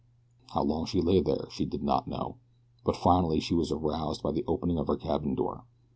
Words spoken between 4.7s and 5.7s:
of her cabin door.